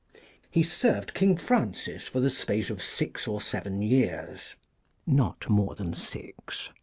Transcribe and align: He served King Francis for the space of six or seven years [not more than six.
He 0.49 0.63
served 0.63 1.13
King 1.13 1.37
Francis 1.37 2.07
for 2.07 2.21
the 2.21 2.31
space 2.31 2.71
of 2.71 2.81
six 2.81 3.27
or 3.27 3.39
seven 3.39 3.83
years 3.83 4.55
[not 5.05 5.47
more 5.47 5.75
than 5.75 5.93
six. 5.93 6.71